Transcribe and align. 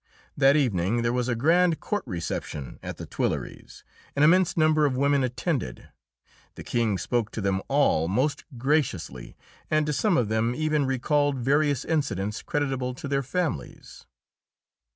That 0.35 0.55
evening 0.55 1.03
there 1.03 1.13
was 1.13 1.27
a 1.27 1.35
grand 1.35 1.79
court 1.79 2.01
reception 2.07 2.79
at 2.81 2.97
the 2.97 3.05
Tuileries; 3.05 3.83
an 4.15 4.23
immense 4.23 4.57
number 4.57 4.83
of 4.87 4.97
women 4.97 5.23
attended. 5.23 5.89
The 6.55 6.63
King 6.63 6.97
spoke 6.97 7.29
to 7.33 7.39
them 7.39 7.61
all 7.67 8.07
most 8.07 8.43
graciously 8.57 9.37
and 9.69 9.85
to 9.85 9.93
some 9.93 10.17
of 10.17 10.27
them 10.27 10.55
even 10.55 10.85
recalled 10.87 11.37
various 11.37 11.85
incidents 11.85 12.41
creditable 12.41 12.95
to 12.95 13.07
their 13.07 13.21
families. 13.21 14.07